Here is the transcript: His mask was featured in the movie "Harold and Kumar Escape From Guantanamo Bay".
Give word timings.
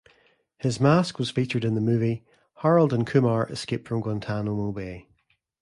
His 0.57 0.79
mask 0.79 1.19
was 1.19 1.29
featured 1.29 1.63
in 1.63 1.75
the 1.75 1.79
movie 1.79 2.25
"Harold 2.63 2.91
and 2.91 3.05
Kumar 3.05 3.47
Escape 3.51 3.87
From 3.87 4.01
Guantanamo 4.01 4.71
Bay". 4.71 5.07